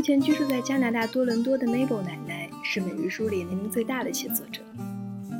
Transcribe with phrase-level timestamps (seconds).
[0.00, 4.62] 目前居住在加拿大多伦多的 Mabel 奶奶是美日书里年龄最大的写作者。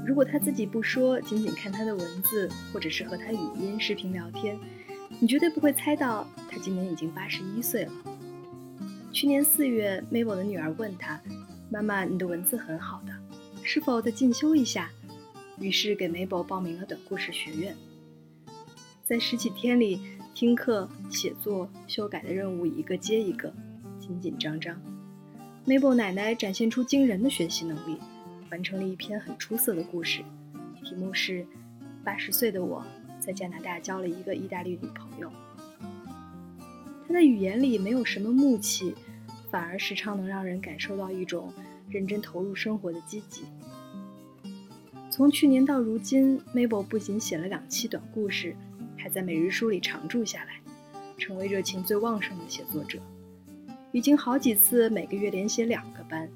[0.06, 4.58] 如果她自己不说，仅仅看她的文字，或者是和她语音视频聊天，
[5.18, 7.92] 你绝对不会猜到她今年已经八十一岁了。
[9.10, 11.18] 去年四月，Mabel 的女儿问她
[11.72, 13.12] ：“妈妈，你的文字很好的，
[13.62, 14.90] 是否再进修一下？”
[15.58, 17.74] 于是给 Mabel 报名了短故事学院。
[19.04, 20.02] 在十几天里，
[20.34, 23.50] 听课、写作、修改的任务一个接一个。
[24.10, 24.76] 紧紧张张
[25.66, 27.96] ，Mabel 奶奶展现出惊人的学习能力，
[28.50, 30.24] 完成了一篇很出色的故事，
[30.82, 31.42] 题目是
[32.02, 32.84] 《八十岁的我
[33.20, 35.28] 在加拿大交了一个意大利女朋友》。
[37.06, 38.96] 她的语言里没有什么木气，
[39.48, 41.52] 反而时常能让人感受到一种
[41.88, 43.44] 认真投入生活的积极。
[45.08, 48.56] 从去年到如今，Mabel 不仅写了两期短故事，
[48.96, 50.60] 还在每日书里常驻下来，
[51.16, 52.98] 成为热情最旺盛的写作者。
[53.92, 56.28] 已经好几次每个月连写两个班，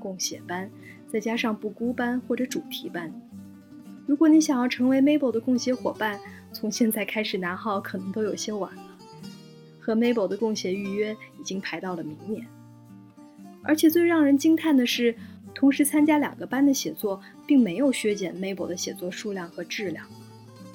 [0.00, 0.70] 共写班，
[1.08, 3.12] 再加上不孤班或者主题班。
[4.06, 6.18] 如果你想要成为 Mable 的共写伙伴，
[6.52, 8.82] 从现在开始拿号可能都有些晚了。
[9.78, 12.44] 和 Mable 的共写预约已经排到了明年。
[13.62, 15.14] 而且最让人惊叹的是，
[15.54, 20.04] 同时参加两个班的写作，并没有削减 Mable 的写作数量和质量。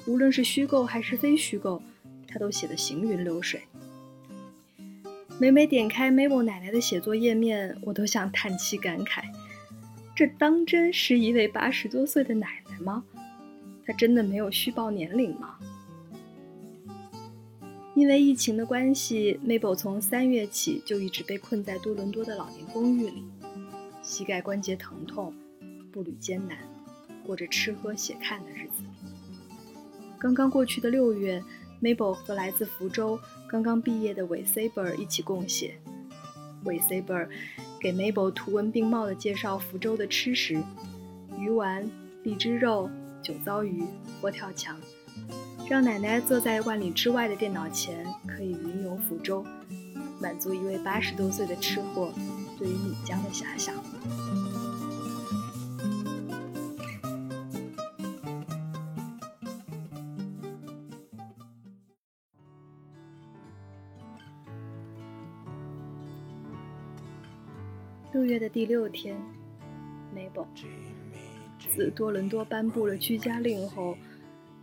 [0.06, 1.82] 无论是虚构还是非虚构，
[2.26, 3.60] 他都写得行云流水。
[5.40, 9.22] 每每点开 Mabel 奶奶的写作页面，我都想叹气感慨：
[10.12, 13.04] 这当真是一位八十多岁的奶奶吗？
[13.86, 15.56] 她真的没有虚报年龄吗？
[17.94, 23.22] 因为疫情的关系，Mabel 从三月起就一直被困在多伦多的老年公寓里，
[24.02, 25.32] 膝盖关节疼痛，
[25.92, 26.58] 步履艰难，
[27.24, 28.82] 过着吃喝写看的日子。
[30.18, 31.40] 刚刚过去的六月
[31.82, 33.18] ，Mabel 和来自福州。
[33.48, 35.78] 刚刚毕业的韦 Saber 一起共写，
[36.64, 37.28] 韦 Saber
[37.80, 40.62] 给 Mabel 图文并茂地介绍福州的吃食：
[41.38, 41.88] 鱼丸、
[42.22, 42.90] 荔枝肉、
[43.22, 43.84] 酒糟鱼、
[44.20, 44.76] 佛跳墙，
[45.68, 49.44] 让奶奶坐在万里之外的电脑前，可以云游福州，
[50.20, 52.12] 满足一位八十多岁的吃货
[52.58, 53.74] 对于闽江的遐想。
[68.28, 69.16] 月的第六天
[70.14, 70.44] ，Mabel
[71.74, 73.96] 自多伦多颁布了居家令后，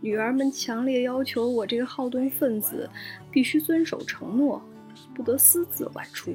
[0.00, 2.88] 女儿们强烈要求我这个好动分子
[3.28, 4.62] 必须遵守承诺，
[5.12, 6.32] 不得私自外出。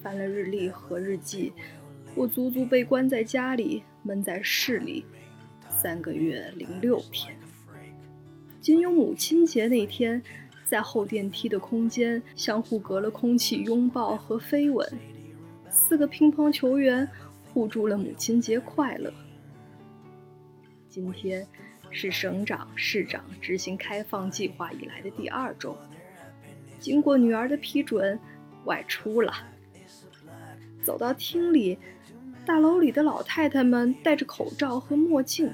[0.00, 1.52] 翻了日历和日记，
[2.14, 5.04] 我足足被关在家里，闷在室里
[5.68, 7.36] 三个月零六天。
[8.60, 10.22] 仅有母亲节那天，
[10.64, 14.88] 在后电梯的空间相互隔了空气拥抱和飞吻。
[15.70, 17.08] 四个乒乓球员
[17.52, 19.12] 互祝了母亲节快乐。
[20.88, 21.46] 今天
[21.90, 25.76] 是省长、市长执行开放计划以来的第二周，
[26.80, 28.18] 经过女儿的批准，
[28.64, 29.32] 外出了。
[30.82, 31.78] 走到厅里，
[32.44, 35.52] 大楼里的老太太们戴着口罩和墨镜。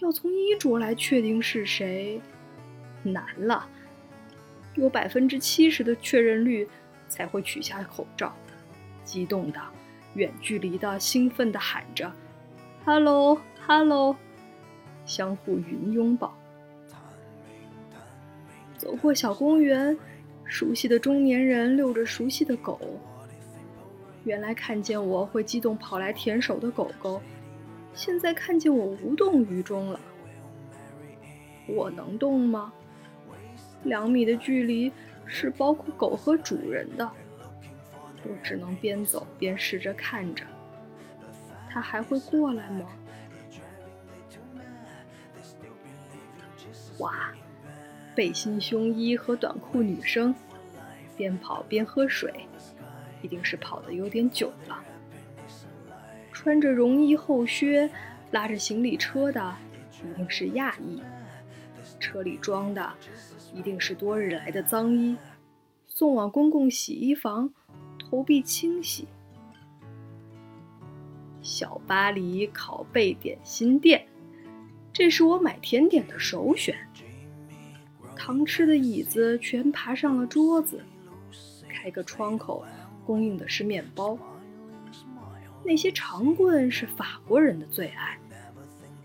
[0.00, 2.20] 要从衣着来确定是谁，
[3.04, 3.68] 难了。
[4.74, 6.68] 有百分之七十的确认率
[7.08, 8.34] 才会取下口罩。
[9.04, 9.60] 激动的、
[10.14, 12.10] 远距离的、兴奋的喊着
[12.84, 14.16] ：“Hello，Hello！”
[15.04, 16.34] 相互云拥抱。
[18.76, 19.96] 走过小公园，
[20.44, 22.80] 熟悉的中年人遛着熟悉的狗。
[24.24, 27.20] 原来看见我会激动跑来舔手的狗狗，
[27.92, 30.00] 现在看见我无动于衷了。
[31.66, 32.72] 我能动吗？
[33.84, 34.90] 两米的距离
[35.26, 37.10] 是包括狗和主人的。
[38.24, 40.44] 我只能边走边试着看着，
[41.70, 42.86] 他还会过来吗？
[46.98, 47.32] 哇，
[48.14, 50.34] 背心胸衣和短裤女生，
[51.16, 52.32] 边跑边喝水，
[53.20, 54.82] 一定是跑的有点久了。
[56.32, 57.90] 穿着绒衣厚靴
[58.30, 59.54] 拉着行李车的，
[60.02, 61.02] 一定是亚裔。
[61.98, 62.92] 车里装的，
[63.52, 65.16] 一定是多日来的脏衣，
[65.86, 67.52] 送往公共洗衣房。
[68.14, 69.08] 不必清洗。
[71.42, 74.06] 小巴黎烤贝点心店，
[74.92, 76.76] 这是我买甜点的首选。
[78.14, 80.80] 糖吃的椅子全爬上了桌子，
[81.68, 82.64] 开个窗口，
[83.04, 84.16] 供应的是面包。
[85.64, 88.16] 那些长棍是法国人的最爱，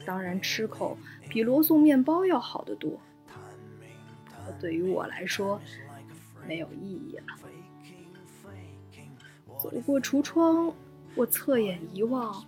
[0.05, 0.95] 当然吃口
[1.27, 2.91] 比罗宋面包要好得多。
[4.27, 5.59] 可对于我来说，
[6.47, 7.23] 没有意义了。
[9.59, 10.73] 走过橱窗，
[11.15, 12.43] 我侧眼一望，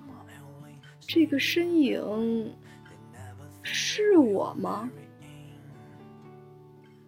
[1.01, 2.53] 这个身影
[3.61, 4.89] 是我吗？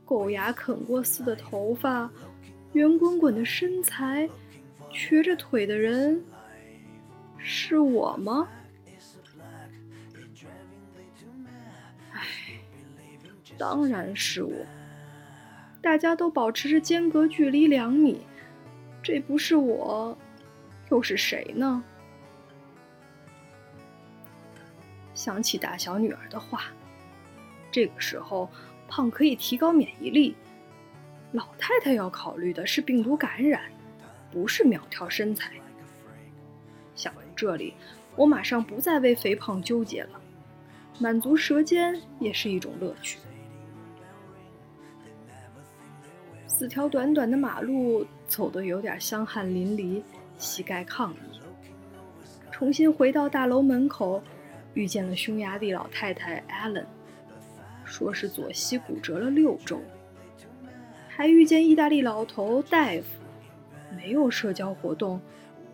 [0.04, 2.12] 狗牙啃过似的头发，
[2.74, 4.30] 圆滚滚的身材，
[4.92, 6.22] 瘸着腿的人，
[7.38, 8.50] 是我吗？
[12.12, 12.28] 唉，
[13.58, 14.54] 当然是我。
[15.82, 18.22] 大家都保持着间隔距离两米，
[19.04, 20.18] 这不是我，
[20.90, 21.84] 又是谁呢？
[25.14, 26.72] 想起大小女儿的话，
[27.70, 28.50] 这个时候
[28.88, 30.34] 胖可以提高免疫力，
[31.34, 33.62] 老太太要考虑的是病毒感染，
[34.32, 35.52] 不是苗条身材。
[36.96, 37.74] 想到这里，
[38.16, 40.22] 我马上不再为肥胖纠结了，
[40.98, 43.20] 满足舌尖也是一种乐趣。
[46.48, 50.02] 四条短短的马路走得有点香汗淋漓，
[50.40, 51.18] 膝盖抗议。
[52.52, 54.24] 重新回到大楼门口，
[54.74, 56.86] 遇见了匈牙利老太太 Allen，
[57.86, 59.80] 说是左膝骨折了六周。
[61.08, 63.06] 还遇见意大利老头大夫，
[63.96, 65.22] 没有社交活动，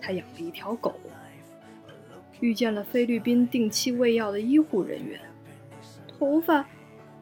[0.01, 0.99] 他养了一条狗。
[2.41, 5.17] 遇见了菲律宾定期喂药的医护人员，
[6.09, 6.65] 头发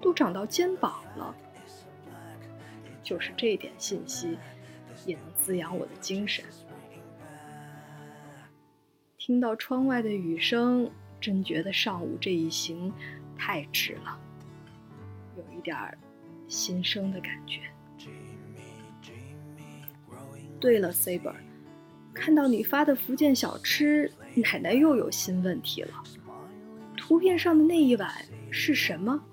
[0.02, 1.36] 都长到肩膀了。
[3.04, 4.36] 就是这点信息，
[5.08, 6.46] 也能滋养我的精神。
[9.18, 12.94] 听到窗外的雨声，真觉得上午这一行
[13.36, 14.20] 太值了，
[15.36, 15.76] 有一点
[16.48, 17.62] 新生的感觉。
[20.60, 21.36] 对了，Saber，
[22.14, 26.04] 看到你发的福建小吃，奶奶又有新问题了。
[26.96, 28.12] 图片上的那一碗
[28.52, 29.24] 是什么？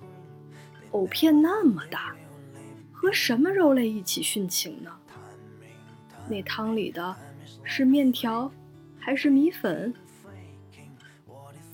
[0.92, 2.14] 藕片那么大。
[2.92, 4.90] 和什么肉类一起殉情呢？
[6.28, 7.14] 那汤里的
[7.62, 8.50] 是面条
[8.98, 9.92] 还是米粉？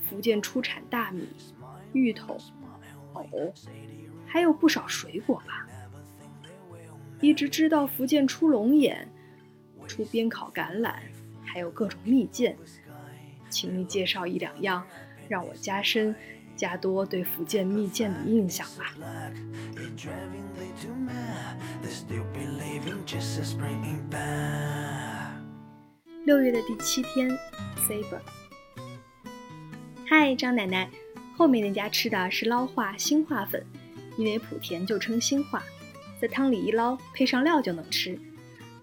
[0.03, 1.29] 福建出产大米、
[1.93, 2.37] 芋头、
[3.13, 3.55] 藕，
[4.27, 5.67] 还有不少水果吧。
[7.21, 9.07] 一直知道福建出龙眼、
[9.87, 10.95] 出边烤橄榄，
[11.45, 12.57] 还有各种蜜饯，
[13.49, 14.85] 请你介绍一两样，
[15.29, 16.15] 让我加深。
[16.61, 18.93] 加多对福建蜜饯的印象吧。
[26.27, 27.31] 六月的第七天
[27.89, 28.21] ，Saber。
[30.07, 30.91] 嗨，张奶奶，
[31.35, 33.65] 后面那家吃的是捞化兴化粉，
[34.19, 35.63] 因为莆田就称兴化，
[36.21, 38.21] 在汤里一捞，配上料就能吃，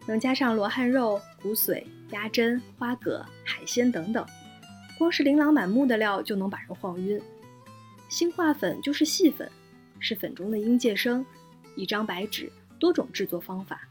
[0.07, 4.25] 能加上罗汉肉、骨髓、鸭胗、花蛤、海鲜等等，
[4.97, 7.21] 光是琳琅满目的料就能把人晃晕。
[8.09, 9.49] 兴化粉就是细粉，
[9.99, 11.25] 是粉中的应届生。
[11.75, 13.87] 一张白纸，多种制作方法，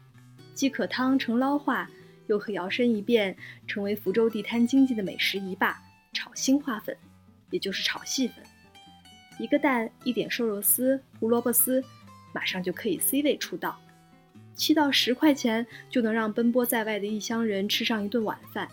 [0.53, 1.89] 既可汤成捞化，
[2.27, 3.35] 又可摇身一变
[3.67, 5.81] 成为福州地摊经济的美食一霸——
[6.13, 6.97] 炒兴化粉，
[7.51, 8.43] 也就是炒细粉。
[9.39, 11.83] 一个蛋，一点瘦肉丝、胡萝卜丝，
[12.33, 13.79] 马上就可以 C 位出道。
[14.55, 18.67] 七到十块钱就能让奔波在外的异乡人吃上一顿晚饭。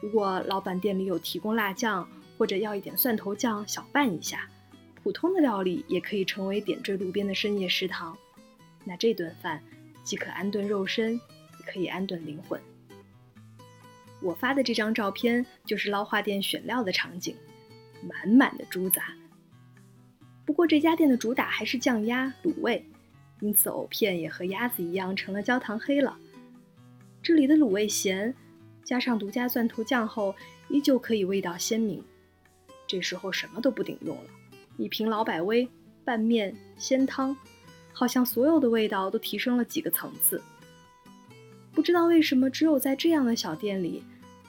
[0.00, 4.48] 如果老板店里有提供辣酱，或者要一点蒜头酱小拌一下，
[5.02, 8.16] 普通的料理也可以成为点缀路边的深夜食堂。
[8.84, 9.62] 那这顿饭
[10.02, 12.60] 既可安顿肉身，也可以安顿灵魂。
[14.20, 17.36] 我发的这张照片就是捞化店选料的场景，
[18.02, 19.14] 满满的猪杂。
[20.46, 22.84] 不过这家店的主打还是酱鸭卤味，
[23.40, 26.18] 因此藕片也和鸭子一样成了焦糖黑了。
[27.22, 28.34] 这里的卤味咸，
[28.84, 30.34] 加上独家蒜头酱后，
[30.68, 32.02] 依旧可以味道鲜明。
[32.86, 34.30] 这时候什么都不顶用了，
[34.76, 35.68] 一瓶老百威、
[36.04, 37.36] 拌面、鲜汤，
[37.92, 40.42] 好像所有的味道都提升了几个层次。
[41.72, 44.02] 不知道为什么，只有在这样的小店里，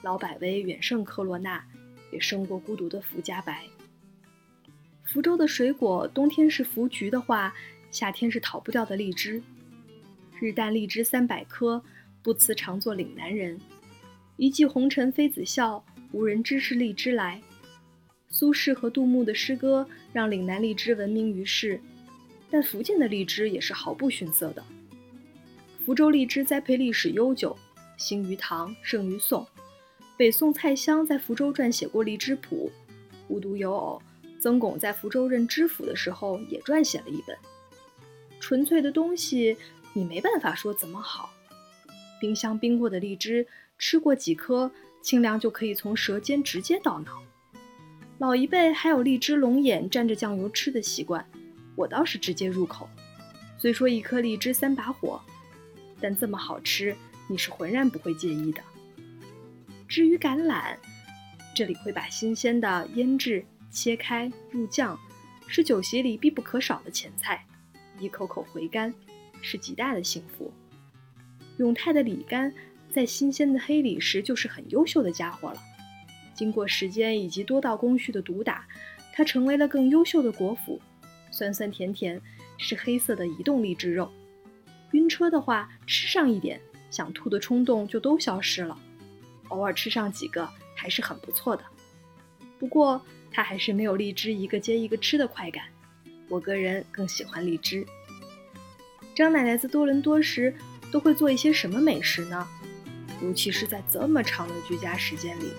[0.03, 1.65] 老百威远胜科罗娜，
[2.11, 3.63] 也胜过孤独的福加白。
[5.03, 7.53] 福州的水果，冬天是福橘的话，
[7.89, 9.41] 夏天是逃不掉的荔枝。
[10.39, 11.81] 日啖荔枝三百颗，
[12.21, 13.59] 不辞常作岭南人。
[14.35, 17.41] 一骑红尘妃子笑，无人知是荔枝来。
[18.35, 21.79] 苏轼和杜牧的诗歌让岭南荔枝闻名于世，
[22.51, 24.61] 但福建的荔枝也是毫不逊色的。
[25.85, 27.57] 福州荔枝栽培历史悠久，
[27.95, 29.47] 兴于唐，盛于宋。
[30.17, 32.69] 北宋蔡襄在福州撰写过《荔枝谱》，
[33.29, 34.01] 无独有偶，
[34.41, 37.37] 曾巩在福州任知府的时候也撰写了一本。
[38.41, 39.55] 纯粹的东西，
[39.93, 41.29] 你没办法说怎么好。
[42.19, 43.47] 冰箱冰过的荔枝，
[43.79, 44.69] 吃过几颗，
[45.01, 47.23] 清凉就可以从舌尖直接到脑。
[48.17, 51.25] 老一辈还有荔枝龙眼蘸着酱油吃的习惯，
[51.75, 52.89] 我倒是直接入口。
[53.57, 55.21] 虽说一颗荔枝三把火，
[55.99, 56.95] 但这么好吃，
[57.27, 58.61] 你是浑然不会介意的。
[59.85, 60.77] 至于橄榄，
[61.53, 64.97] 这里会把新鲜的腌制、切开、入酱，
[65.45, 67.45] 是酒席里必不可少的前菜，
[67.99, 68.93] 一口口回甘，
[69.41, 70.53] 是极大的幸福。
[71.57, 72.53] 永泰的李干，
[72.93, 75.61] 在新鲜的黑李时就是很优秀的家伙了。
[76.35, 78.67] 经过时间以及多道工序的毒打，
[79.13, 80.77] 它成为了更优秀的果脯，
[81.31, 82.21] 酸酸甜甜，
[82.57, 84.11] 是黑色的移动荔枝肉。
[84.91, 86.61] 晕车的话，吃上一点，
[86.91, 88.77] 想吐的冲动就都消失了。
[89.47, 91.63] 偶尔吃上几个还是很不错的。
[92.59, 93.01] 不过
[93.31, 95.63] 它还是没有荔枝一个接一个吃的快感。
[96.27, 97.85] 我个人更喜欢荔枝。
[99.13, 100.53] 张奶奶在多伦多时
[100.91, 102.47] 都会做一些什么美食呢？
[103.21, 105.51] 尤其是在这么长的居家时间里。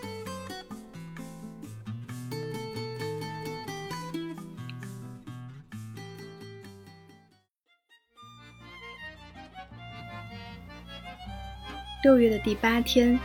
[12.06, 13.18] 六月的第八天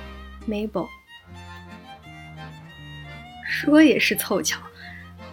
[0.49, 0.87] ，Mabel
[3.47, 4.59] 说也是凑巧，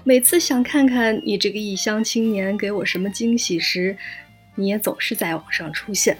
[0.05, 3.97] 每次想看看你这个异乡青年给我什么惊喜时，
[4.55, 6.19] 你也总是在网上出现。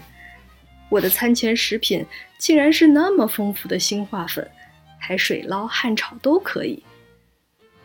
[0.89, 2.03] 我的餐前食品
[2.39, 4.49] 竟然是那么丰富的新化粉，
[4.97, 6.83] 海水捞、汉炒都可以。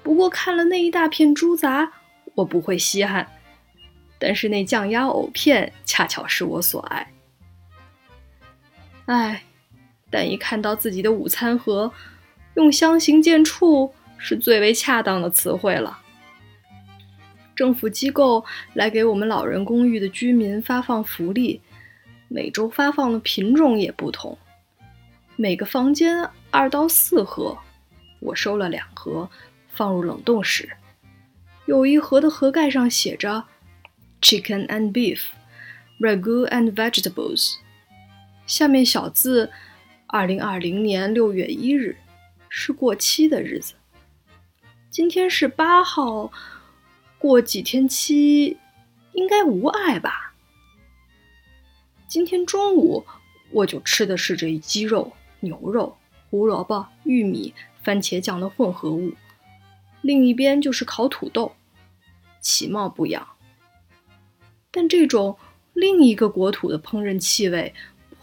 [0.02, 1.92] 不过看了那一大片猪杂，
[2.34, 3.30] 我不会稀罕，
[4.18, 7.06] 但是那酱鸭藕片恰巧是我所爱。
[9.06, 9.42] 唉，
[10.10, 11.92] 但一看到自己的午餐盒，
[12.54, 15.98] 用“相形见绌”是最为恰当的词汇了。
[17.54, 21.60] 政府机构来给我们老人公寓的居民发放福利，
[22.28, 24.36] 每周发放的品种也不同。
[25.36, 27.58] 每个房间二到四盒，
[28.20, 29.28] 我收了两盒，
[29.68, 30.68] 放入冷冻室。
[31.66, 33.44] 有一盒的盒盖上写着
[34.22, 35.20] “Chicken and Beef,
[36.00, 37.56] Ragu and Vegetables”。
[38.46, 39.50] 下面小字，
[40.06, 41.96] 二零二零年六月一日，
[42.50, 43.74] 是过期的日子。
[44.90, 46.30] 今天是八号，
[47.18, 48.58] 过几天期
[49.14, 50.34] 应该无碍吧？
[52.06, 53.06] 今天中午
[53.50, 55.96] 我就吃的是这鸡肉、牛肉、
[56.28, 59.14] 胡萝卜、玉米、番茄酱的混合物，
[60.02, 61.56] 另一边就是烤土豆，
[62.40, 63.26] 其貌不扬。
[64.70, 65.38] 但这种
[65.72, 67.74] 另一个国土的烹饪气味。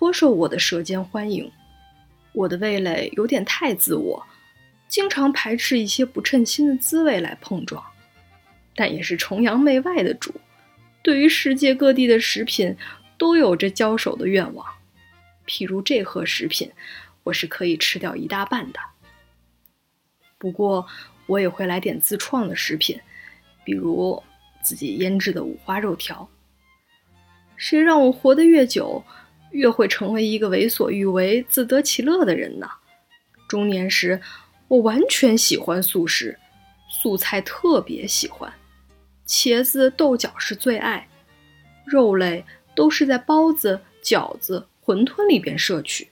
[0.02, 1.52] 颇受我的舌尖欢迎，
[2.32, 4.26] 我的味蕾有点太自我，
[4.88, 7.84] 经常排斥一些不称心的滋味来碰撞，
[8.76, 10.34] 但也是崇洋媚外的主，
[11.04, 12.76] 对于世界各地的食品
[13.16, 14.66] 都有着交手的愿望。
[15.46, 16.72] 譬如这盒食品，
[17.22, 18.80] 我是可以吃掉一大半的。
[20.40, 20.88] 不过
[21.28, 23.00] 我也会来点自创的食品，
[23.64, 24.24] 比如
[24.64, 26.28] 自己腌制的五花肉条。
[27.56, 29.04] 谁让我活得越久？
[29.52, 32.70] 越会成为一个为所欲为、自得其乐的人呢？
[33.48, 34.22] 中年时，
[34.68, 36.40] 我完全喜欢素食，
[36.90, 38.52] 素菜特别喜欢，
[39.28, 41.08] 茄子、豆角是最爱，
[41.86, 46.08] 肉类都是在包子、饺子、馄饨里边摄取。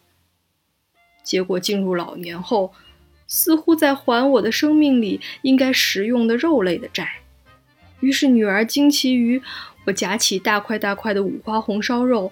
[1.24, 2.74] 结果进入老年后，
[3.28, 7.08] 似乎在还我的生命里应该食用的肉类的债。
[8.02, 9.42] 于是女儿惊奇于
[9.86, 12.32] 我夹起大块大块的五花红烧肉。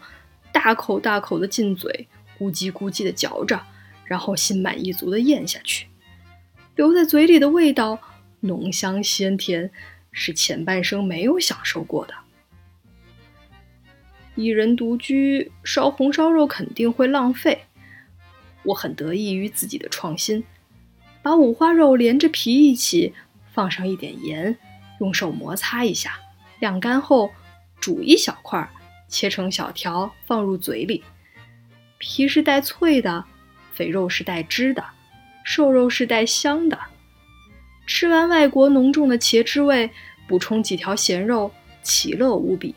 [0.59, 2.07] 大口大口的进嘴，
[2.39, 3.61] 咕叽咕叽的嚼着，
[4.05, 5.85] 然后心满意足的咽下去。
[6.75, 7.99] 留在嘴里的味道
[8.39, 9.69] 浓香鲜甜，
[10.11, 12.15] 是前半生没有享受过的。
[14.33, 17.65] 一人独居，烧红烧肉肯定会浪费。
[18.63, 20.43] 我很得意于自己的创新，
[21.21, 23.13] 把五花肉连着皮一起，
[23.53, 24.57] 放上一点盐，
[24.99, 26.19] 用手摩擦一下，
[26.59, 27.29] 晾干后
[27.79, 28.67] 煮一小块。
[29.07, 31.03] 切成小条，放入嘴里。
[31.97, 33.25] 皮是带脆的，
[33.73, 34.83] 肥肉是带汁的，
[35.43, 36.79] 瘦肉是带香的。
[37.85, 39.89] 吃完外国浓重的茄汁味，
[40.27, 42.75] 补充几条咸肉，其乐无比。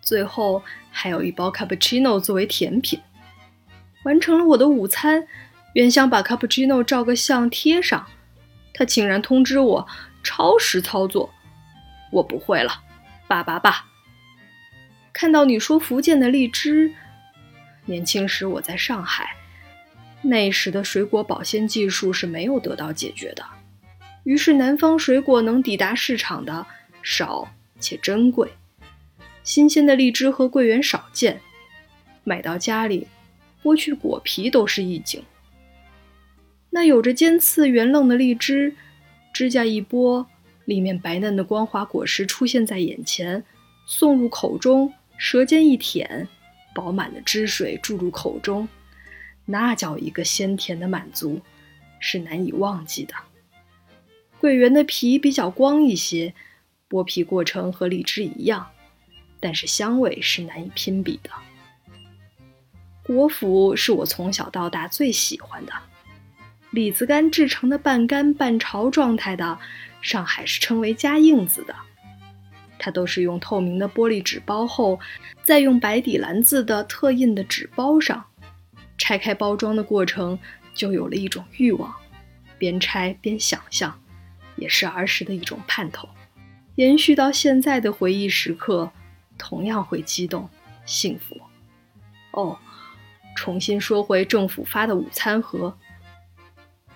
[0.00, 3.00] 最后还有一包 cappuccino 作为甜品。
[4.04, 5.26] 完成了我的午餐，
[5.74, 8.06] 原想把 cappuccino 照个相贴上，
[8.72, 9.88] 他竟然通知我
[10.22, 11.28] 超时操作，
[12.12, 12.82] 我不会了，
[13.26, 13.84] 爸爸爸。
[15.18, 16.94] 看到你说福建的荔枝，
[17.86, 19.34] 年轻时我在上海，
[20.22, 23.44] 那时的水果保鲜技术是没有得到解决的，
[24.22, 26.64] 于是南方水果能抵达市场的
[27.02, 28.48] 少且珍贵，
[29.42, 31.40] 新鲜的荔枝和桂圆少见，
[32.22, 33.08] 买到家里
[33.60, 35.20] 剥去果皮都是一景。
[36.70, 38.72] 那有着尖刺圆愣的荔枝，
[39.34, 40.24] 指甲一剥，
[40.64, 43.42] 里面白嫩的光滑果实出现在眼前，
[43.84, 44.94] 送入口中。
[45.18, 46.26] 舌尖一舔，
[46.74, 48.68] 饱满的汁水注入口中，
[49.44, 51.42] 那叫一个鲜甜的满足，
[51.98, 53.14] 是难以忘记的。
[54.38, 56.32] 桂圆的皮比较光一些，
[56.88, 58.70] 剥皮过程和荔枝一样，
[59.40, 61.30] 但是香味是难以拼比的。
[63.02, 65.72] 果脯是我从小到大最喜欢的，
[66.70, 69.58] 李子干制成的半干半潮状态的，
[70.00, 71.74] 上海是称为夹印子的。
[72.78, 74.98] 它都是用透明的玻璃纸包后，
[75.42, 78.24] 再用白底蓝字的特印的纸包上。
[78.96, 80.38] 拆开包装的过程，
[80.74, 81.94] 就有了一种欲望，
[82.58, 83.96] 边拆边想象，
[84.56, 86.08] 也是儿时的一种盼头。
[86.74, 88.90] 延续到现在的回忆时刻，
[89.36, 90.48] 同样会激动、
[90.84, 91.40] 幸福。
[92.32, 92.58] 哦，
[93.36, 95.76] 重新说回政府发的午餐盒，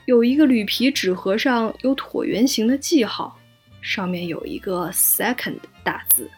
[0.04, 3.38] 有一个铝皮纸盒上有椭圆形的记号，
[3.80, 6.30] 上面有一个 second 大字，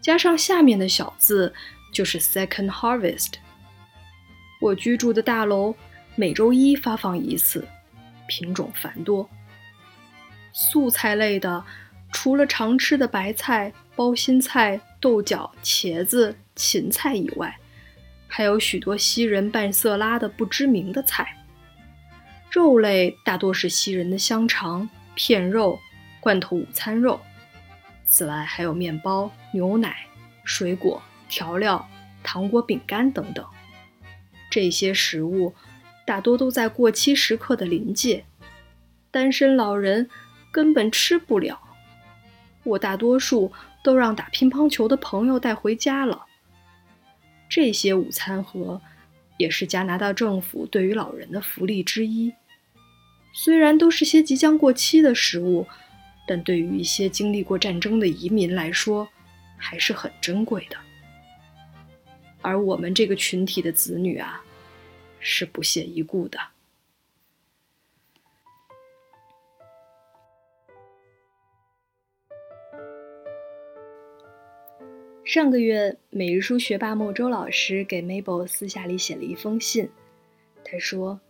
[0.00, 1.52] 加上下面的小字，
[1.92, 3.34] 就是 second harvest。
[4.60, 5.74] 我居住的大楼
[6.16, 7.66] 每周一发放一次，
[8.26, 9.28] 品种繁多。
[10.52, 11.64] 素菜类的，
[12.12, 17.56] 除了常吃的白菜、包心菜、豆角、茄子、芹菜以外，
[18.26, 21.36] 还有许多西人拌色拉的不知名的菜。
[22.50, 25.78] 肉类大多是西人的香肠、片肉、
[26.20, 27.20] 罐头午餐肉。
[28.10, 30.04] 此外还有面包、牛奶、
[30.44, 31.88] 水果、调料、
[32.24, 33.46] 糖果、饼干等等。
[34.50, 35.54] 这些食物
[36.04, 38.24] 大多都在过期时刻的临界，
[39.12, 40.10] 单身老人
[40.50, 41.60] 根本吃不了。
[42.64, 43.52] 我大多数
[43.84, 46.26] 都让打乒乓球的朋友带回家了。
[47.48, 48.80] 这些午餐盒
[49.36, 52.34] 也是加拿大政府对于老人的福利之一。
[53.32, 55.68] 虽然都是些即将过期的食物，
[56.30, 59.08] 但对于一些经历过战争的移民来说，
[59.56, 60.76] 还是很珍贵的。
[62.40, 64.40] 而我们这个群体的子女啊，
[65.18, 66.38] 是不屑一顾的。
[75.24, 79.90] 上个月，每日书学霸莫周老师给 Mabel 私下里写了一封信，
[80.62, 81.20] 他说：“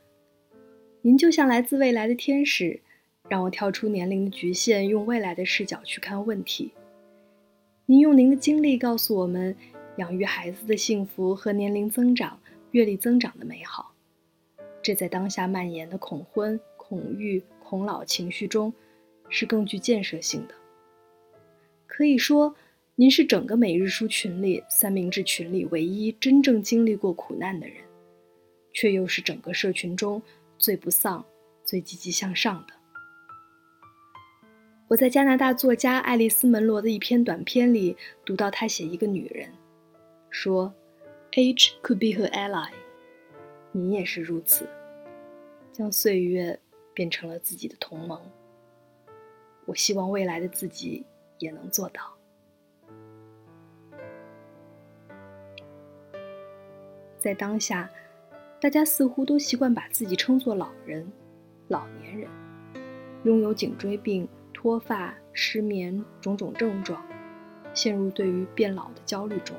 [1.01, 2.83] 您就像来自未来的天使，
[3.31, 6.73] 让我跳出年龄的局限，用未来的视角去看问题。
[7.87, 9.57] 您用您的经历告诉我们。”
[9.97, 12.40] 养育孩子的幸福和年龄增长、
[12.71, 13.93] 阅历增长的美好，
[14.81, 18.73] 这在当下蔓延的恐婚、恐育、恐老情绪中，
[19.29, 20.55] 是更具建设性的。
[21.87, 22.55] 可以说，
[22.95, 27.77] 您是整个每日书群里三明治群里唯一真正经历过苦难的人，
[28.73, 30.23] 却又是整个社群中
[30.57, 31.23] 最不丧、
[31.62, 32.73] 最积极向上的。
[34.90, 39.48] 我在加拿大作家爱丽丝·门罗的一篇短篇里读到，她写一个女人。
[40.31, 40.74] 说
[41.31, 42.72] ，Age could be her ally。
[43.70, 44.68] 你也是如此，
[45.70, 46.59] 将岁月
[46.92, 48.20] 变成了自己的同盟。
[49.64, 51.07] 我希望未来的自己
[51.38, 52.03] 也能做到。
[57.20, 57.88] 在当下，
[58.61, 61.09] 大家似乎都习惯把自己称作老人、
[61.68, 62.29] 老年人，
[63.22, 64.29] 拥有颈椎病、
[64.61, 67.03] 脱发、失眠种种症状，
[67.73, 69.57] 陷入对于变老的焦虑中。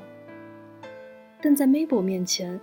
[1.42, 2.60] 但在 Mabel 面前，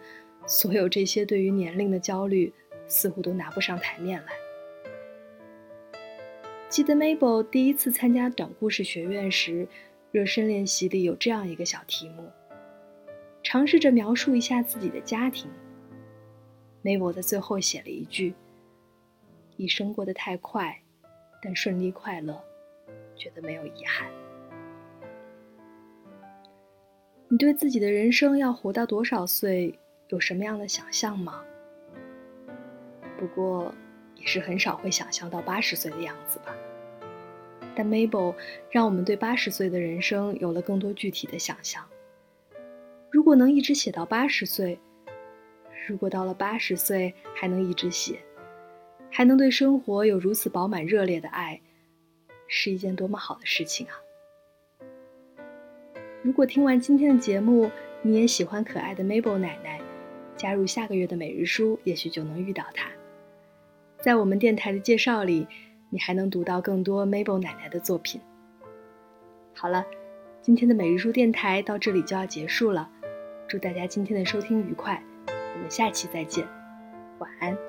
[0.48, 2.54] 所有这些对于年龄的焦虑
[2.88, 4.32] 似乎都拿不上台面来。
[6.70, 9.68] 记得 Mabel 第一次参加短故事学院时，
[10.14, 12.24] 热身练习里有这样一个小题目：
[13.44, 15.52] 尝试着描述一下自己的家庭。
[16.86, 18.34] Mabel 在最后写了一句
[19.58, 20.84] ：“一生过得太快，
[21.42, 22.42] 但顺利快乐，
[23.16, 24.10] 觉得没有遗憾。”
[27.32, 31.44] 你对自己的人生要活到多少岁有什么样的想象吗？
[33.20, 33.74] 不过，
[34.16, 36.56] 也是很少会想象到八十岁的样子吧。
[37.76, 38.34] 但 Mabel
[38.72, 41.86] 让我们对八十岁的人生有了更多具体的想象。
[43.12, 44.80] 如果能一直写到八十岁，
[45.88, 48.20] 如果到了八十岁还能一直写，
[49.12, 51.62] 还能对生活有如此饱满热烈的爱，
[52.48, 53.94] 是一件多么好的事情啊！
[56.22, 59.82] 如果听完今天的节目，你也喜欢可爱的 Mabel 奶奶，
[60.36, 62.90] 加入下个月的每日书，也许就能遇到她。
[64.02, 65.48] 在我们电台的介绍里，
[65.90, 68.22] 你还能读到更多 Mabel 奶奶的作品。
[69.54, 69.86] 好了，
[70.42, 72.90] 今天的每日书电台到这里就要结束了，
[73.48, 76.48] 祝大家今天的收听愉快，我们下期再见，
[77.20, 77.69] 晚安。